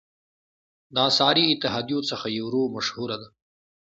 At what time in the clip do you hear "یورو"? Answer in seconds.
2.39-2.61